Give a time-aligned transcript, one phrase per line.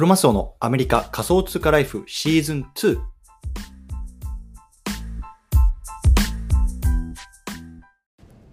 [0.00, 2.98] クロマスオのアメリカ仮想通貨ライフシーズン2。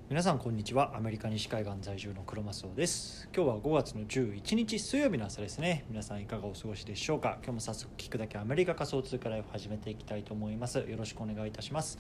[0.10, 0.98] 皆さんこんにちは。
[0.98, 3.30] アメリカ西海岸在住のクロマスオです。
[3.34, 5.86] 今日は5月の11日水曜日の朝ですね。
[5.90, 7.38] 皆さんいかがお過ごしでしょうか？
[7.42, 10.80] 今日も早速聞くだけアメリカ仮想通貨ライフ始めていきたいと思います。
[10.80, 11.98] よろしくお願いいたします。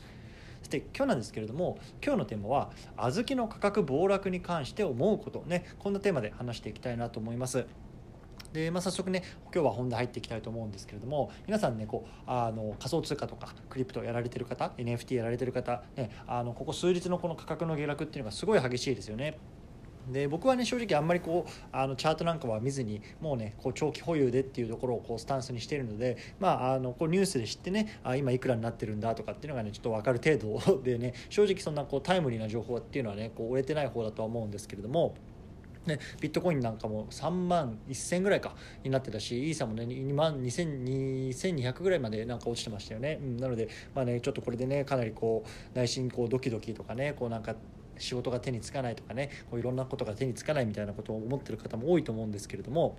[0.60, 7.66] そして今日なんですけれども今日のテーマは小豆の価格暴落に関して思うことねこんなテーマで話していきたいなと思います。
[8.54, 19.38] でまあ、早速ね今日は本題入っていきたいと思うんですけれども皆さんねこうあの仮想通貨とかクリプトやられてる方 NFT やられてる方、ね、あのここ数日のこの価格の下落っていうのがすごい激しいですよね。
[20.12, 35.16] で僕はね正直あんまりこうあのチャートなんかは見ずにもうねこう長期保有でっていうところをこうスタンスにしているので、まあ、あのこうニュースで知ってねあ今いくらになってるんだとかっていうのがねちょっと分かる程度でね正直そんなこうタイムリーな情報っていうのはねこう終えてない方だとは思うんですけれども。
[35.88, 47.56] ね、ビットコインなんかも3万1000ぐらいかになってたしイーサもね2万2200ぐらいまでなんか落ちてましたよね、うん、なのでまあねちょっとこれでねかなりこう内心こうドキドキとかねこうなんか
[47.98, 52.98] 仕事が手につかないとかねこういろんなことが手につかないみたいなことを思ってる方も多いと思うんですけれども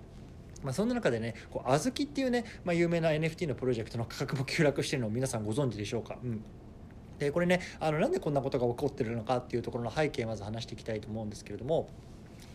[0.63, 6.43] まあ、そんな中でねこう小豆っていうね、まあ、有名な NFT のプロジェクトの価格も急落してるのを皆さんご存知でしょうか、うん。
[7.17, 11.89] でこれねあのなんでこんなことが起こってるのかっていうところの背景をまず話していきたいと思うんですけれども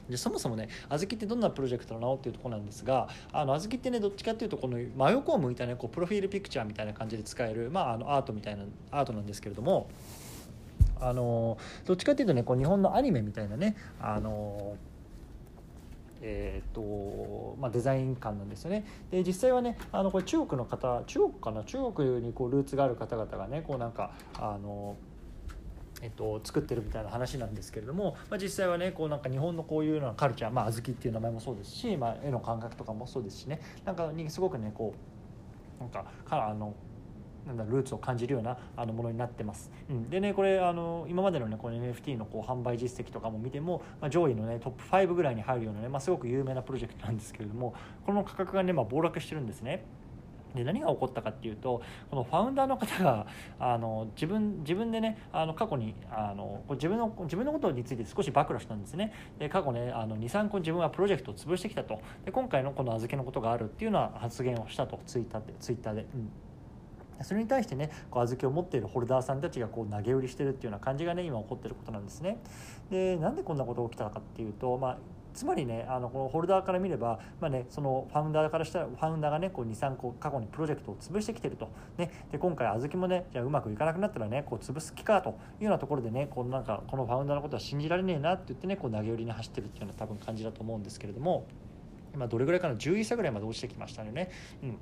[0.09, 9.89] でそもそもね小豆ってどんなプロジェクトなのっていうとこなんですがあの小豆ってねどっちかっていうとこの真横を向いたねこうプロフィールピクチャーみたいな感じで使える、まあ、あのアートみたいなアートなんですけれども
[11.01, 14.77] あのどっちかっていうとねこう日本のアニメみたいなねあの
[16.27, 18.87] えーとまあ、デザイン感なんですよね。
[19.11, 21.65] で実際はねあのこれ中国の方中国かな？
[21.65, 24.97] 中国にこうルーツがある方々がねこうなんかあの
[26.05, 34.95] えっと、作ってるみたいな話なんですけれども、まあ、実際はねこうなんか日本のこういうようなカルチャー、まあ、小豆っていう名前もそうですし、まあ、絵の感覚とかもそうですしねなんかにすごくねこ
[35.81, 36.75] うなんかかあの
[37.47, 39.71] なんだルーツを感じるようなあのものになってます。
[39.89, 47.75] うん、でねこれあの今までのねこの NFT のこう販売実績とかも見ても、まあ、上位のねトップ5ぐらいに入るようなね、まあ、すごく有名なプロジェクトなんですけれども
[48.05, 49.85] この価格がね、まあ、暴落してるんですね。
[50.55, 53.27] で何が起こったかっていうとこのファウンダーの方が
[53.59, 66.07] あの自分自分でねあの過去にあの自分の自分のことについて少し暴露したんですねで過去ね23個自分はプロジェクトを潰してきたとで今回のこの預けのことがあるっていうのは発言をしたとツイッターでツイッターで。
[66.15, 66.31] うん
[67.23, 72.39] それに対してねこう小豆を持っているホルダーさんたちがこう投げ売りしてるっていうような感じがね今起こってることなんですね。
[72.91, 74.99] でなんでこんなことが起きたかっていうと、まあ、
[75.35, 81.69] つまりねあのこのホルダーから見れば、まあね、そのファウンダーからしたらファウンダーがねこう23個過去にプロジェクトを潰してきてると、
[81.99, 91.47] ね、で今回小豆もねじゃあうまくいかなくなったらねこう潰す気かというようなところでねこうなんかこのファウンダーのことは信じられねえなって言ってねこう投げ売りに走ってるっていうような多分感じだと思うんですけれども
[92.15, 94.31] 今どれぐらいかな11差ぐらいまで落ちてきましたよね。
[94.63, 94.79] うん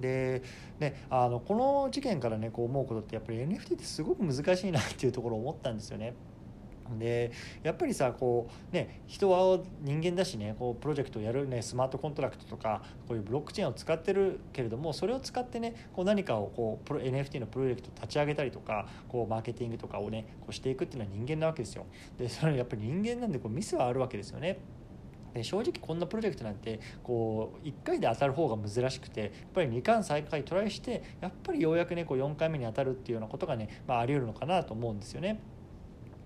[0.00, 0.42] で
[0.78, 6.14] ね、あのこの事件からねこう思うことってやっぱり NFT ってすごく難しいなっていうところを思ったんですよね。
[6.98, 7.32] で
[7.62, 21.86] やっぱりさこうね人は人間だしねこうプロジェクトをやるねスマートコントラクトとかこういうブロックチェーンを使ってるけれどもそれを使ってねこう何かをこうプロ NFT のプロジェクトを立ち上げたりとかこうマーケティングとかをねこうしていくっていうのは人間なわけですよ。
[22.18, 24.58] でそれやっぱり人間なんでこうミスはあるわけですよね。
[25.36, 35.40] で正直こんなプロジェクトなんてこう1回で当たる方が珍しくてやっぱり2回3回トライしてやっぱりようやくねこう4回目に当たるっていうようなことがね、まあ、あり得るのかなと思うんですよね。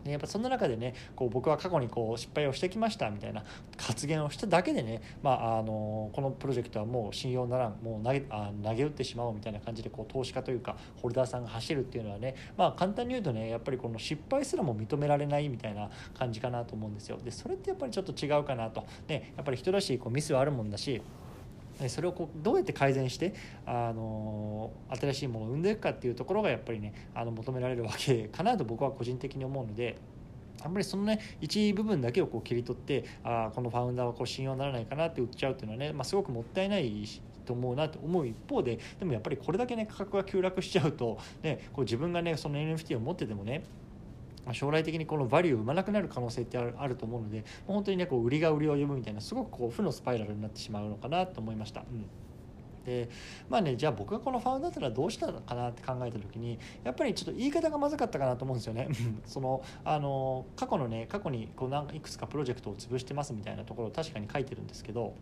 [0.04, 0.12] ね。
[0.12, 3.44] やっぱそんな中でねこう僕は過去にこう失敗をしてきましたみたいな
[3.78, 17.18] 発言をしただけでね、まあ、あのこのプロジェクトはもう信用ならんもう投げあ投げ打ってしまおうみたいな感じでこう投資家というかホルダーさんが走るっていうのはね、まあ、簡単に言うとねやっぱりこの失敗すらも認められないみたいな感じかなと思うんですよ。
[17.22, 21.02] でそれってやっぱりちょっと違うかなと、ね、やっぱり人らしいこうミスはあるもんだし
[21.88, 23.34] それをこうどうやって改善して
[23.66, 24.70] あの
[25.00, 29.96] 新しいものを生んでいくかっていうところがやっぱりねあの求められるわけかなと僕は個人的に思うので。
[30.62, 37.08] あんまりそのね一部分だけをこう切り取ってあこのファウンダーはこう信用ならないかなって売っちゃうっていうのはね、まあ、すごくもったいない
[37.46, 43.64] と思うなと思う一方ででもやっぱりこれだけね価格が急落しちゃうと、ね、こう自分がねその NFT を持っててもね
[44.50, 51.80] ま将来的にこのバリューを生まなくなる可能性ってあると思うので本当にねこう売りが売りを呼ぶみたいなすごくこう負のスパイラルになってしまうのかなと思いました。
[51.80, 52.06] うん。
[52.84, 53.10] で
[53.48, 58.88] まあねじゃあ僕がこのファウンダーだったらどうしたかなって考えた時にやっぱりちょっと言い方がまずかったかなと思うんですよね。
[59.26, 65.14] そのあの過去のね過去にこうなんいくつかプロジェクトを潰してますみたいなところを確かに書いてるんですけど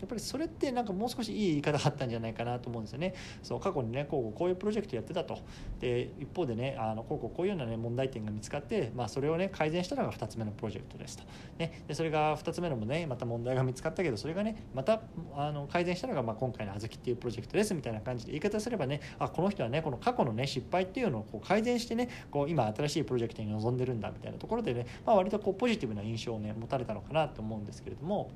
[0.00, 3.14] やっぱりそれってなんかもう少しいい言い方があったんじゃないかなと思うんですよね。
[3.42, 5.38] そう過去にねこうこういうプロジェクトやってたと
[5.80, 11.24] で一方でねあのこうこうこういうような、ね、問題点が見つかって、まあ、それをね改善したのが2つ目のプロジェクトですと。
[11.58, 15.02] ね、でそれが2つ目のもねまた問題が見つかったけどそれがねまた
[15.36, 28.30] あの改善したのが、まあ、今回のあずきっていうプロジェクトですみたいな感じで言い方すればねあこの人はねこの過去のね失敗っていうのをこう改善してねこう今新しいプロジェクトに臨んでるんだみたいなところでね、まあ、割とこうポジティブな印象をね持たれたのかなと思うんですけれども。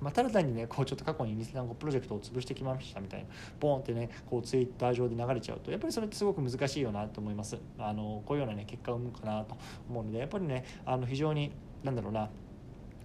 [0.00, 3.26] まあ、ただ単にねこうちょっと過去に2 3プロジェクトを潰してきましたみたいな
[3.58, 9.56] ボーンってねこうツイッター上で流れちゃうとやっぱりそれってすごく難しいよなと思いますあのこういうようなね結果を生むかなと
[9.88, 11.52] 思うのでやっぱりねあの非常に
[11.82, 12.28] なんだろうな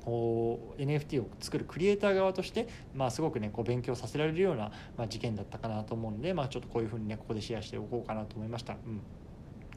[0.06, 8.74] こう NFT を作るクリエイター側として、まあ、すごくねこう勉強させられるような、まあ、事件だったかなと思うので、まあ、ちょっとこういうふうにねここでシェアしておこうかなと思いました。
[8.74, 9.02] うん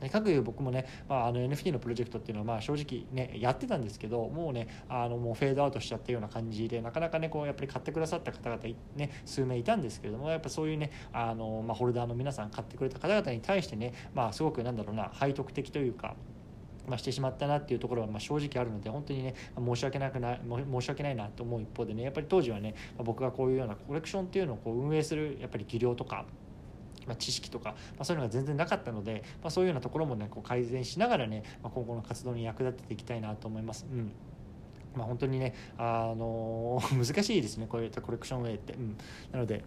[0.09, 8.63] かく僕もね、まあ、あの NFT のプロジェクトっていうのはまあ正直ねやってたんですけどもうねあのもうフェードアウトしちゃったような感じでなかなかねこうやっぱり買ってくださった方々
[8.97, 16.15] ね数名いたんですけれどもやっぱそういうねあの、まあ、ホルダーの皆さん買ってくれた方々に対してねまあすごくなんだろうな背徳的というか
[16.89, 26.25] まあ、してしまったなっていうところはま正直あるので本当にね申し訳なくない申し訳ないなと思う一方でねやっぱり当時はね僕がこういうようなコレクションっていうのをこう運営するやっぱり技量とか
[27.09, 33.87] まあ、知識とか、まあ、そういうのが全然なかったので、まあ、そういうようなところもねこう改善しながらね、まあ、今後の活動に役立てていきたいなと思います。
[33.91, 34.13] うん
[34.95, 38.75] まあ、本当にね、あのー、 難しいですねこういったコレクションウェイって。
[38.75, 38.97] うん、
[39.33, 39.65] なので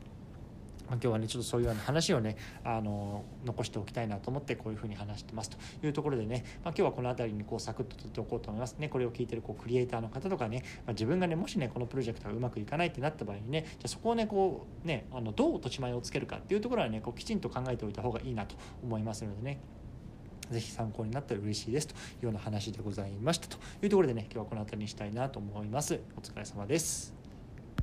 [0.91, 2.35] まあ、今日はねちょっとそういうような話をね
[2.65, 5.57] あの残しておきたいなと思ってこういうふうに話してますと。
[5.83, 8.75] いうところでね、まあ、今日はこの辺りにこうサクッと取っておこうと思います。
[8.77, 19.59] ねこれを聞いてるこうクリエイターの方とかね、まあ、自分がねもしねこのプロジェクトがうまくいかないってなった場合にねじゃそこをねこうねあのどう落とし前をつけるかっていうところはねこうきちんと考えておいた方がいいなと思いますのでね。
[20.49, 23.57] ぜひ参考になったら嬉しいですというような話でございましたと。
[23.81, 26.01] いうところでね今日はこの辺りにしたいなと思います。
[26.17, 27.20] お疲れ様です。